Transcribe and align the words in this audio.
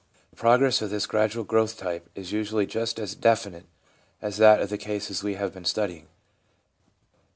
The 0.31 0.35
progress 0.35 0.81
of 0.81 0.89
this 0.89 1.05
gradual 1.05 1.43
growth 1.43 1.77
type 1.77 2.09
is 2.15 2.31
usually 2.31 2.65
just 2.65 2.97
as 2.99 3.13
definite 3.13 3.65
as 4.19 4.37
that 4.37 4.59
of 4.59 4.69
the 4.71 4.77
cases 4.79 5.21
we 5.21 5.35
have 5.35 5.53
been 5.53 5.63
studying. 5.63 6.07